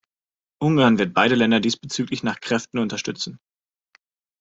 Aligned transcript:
Ungarn 0.59 0.97
wird 0.97 1.13
beide 1.13 1.35
Länder 1.35 1.59
diesbezüglich 1.59 2.23
nach 2.23 2.39
Kräften 2.39 2.79
unterstützen. 2.79 3.37